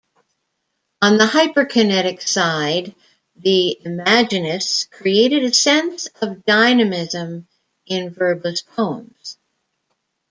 On 1.03 1.19
the 1.19 1.27
hyperkinetic 1.27 2.27
side 2.27 2.95
the 3.35 3.77
Imaginists 3.85 4.89
created 4.89 5.43
a 5.43 5.53
sense 5.53 6.07
of 6.23 6.43
dynamism 6.43 7.47
in 7.85 8.11
verbless 8.11 8.63
poems. 8.65 9.37